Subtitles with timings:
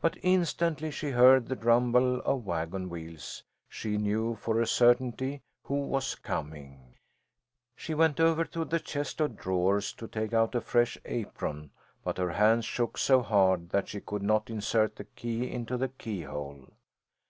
[0.00, 5.82] But instantly she heard the rumble of wagon wheels she knew for a certainty who
[5.84, 6.94] was coming.
[7.74, 11.72] She went over to the chest of drawers to take out a fresh apron,
[12.04, 15.88] but her hands shook so hard that she could not insert the key into the
[15.88, 16.68] keyhole.